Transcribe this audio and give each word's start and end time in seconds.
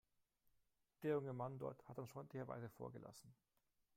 Der 1.03 1.11
junge 1.11 1.31
Mann 1.31 1.59
dort 1.59 1.87
hat 1.87 1.99
uns 1.99 2.09
freundlicherweise 2.09 2.69
vorgelassen. 2.71 3.35